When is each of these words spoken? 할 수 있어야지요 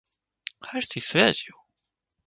할 0.61 0.81
수 0.81 0.97
있어야지요 0.97 1.51